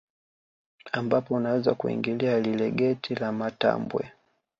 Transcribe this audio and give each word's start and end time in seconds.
Ambapo 0.91 1.33
unaweza 1.33 1.73
kuingilia 1.75 2.39
lile 2.39 2.71
geti 2.71 3.15
la 3.15 3.31
matambwe 3.31 4.11